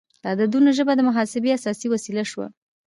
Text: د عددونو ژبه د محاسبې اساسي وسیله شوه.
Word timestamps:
د 0.23 0.25
عددونو 0.33 0.69
ژبه 0.77 0.93
د 0.95 1.01
محاسبې 1.09 1.49
اساسي 1.57 1.87
وسیله 1.93 2.23
شوه. 2.31 2.47